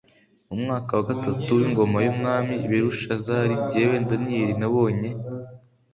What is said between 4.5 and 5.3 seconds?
nabonye